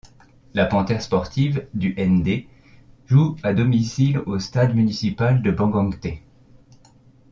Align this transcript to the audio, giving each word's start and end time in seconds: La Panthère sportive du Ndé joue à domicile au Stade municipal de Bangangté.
La 0.55 0.65
Panthère 0.65 1.03
sportive 1.03 1.67
du 1.75 1.93
Ndé 1.95 2.47
joue 3.05 3.35
à 3.43 3.53
domicile 3.53 4.17
au 4.25 4.39
Stade 4.39 4.73
municipal 4.73 5.43
de 5.43 5.51
Bangangté. 5.51 6.23